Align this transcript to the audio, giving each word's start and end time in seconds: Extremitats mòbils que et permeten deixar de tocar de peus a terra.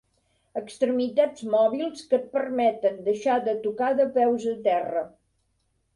Extremitats 0.59 1.43
mòbils 1.55 2.01
que 2.13 2.19
et 2.19 2.25
permeten 2.37 2.99
deixar 3.11 3.37
de 3.49 3.57
tocar 3.67 3.93
de 4.03 4.11
peus 4.19 4.49
a 4.57 4.59
terra. 4.71 5.09